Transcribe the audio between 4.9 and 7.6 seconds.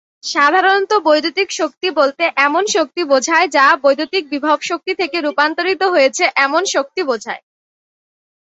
থেকে রূপান্তরিত হয়েছে এমন শক্তি বোঝায়।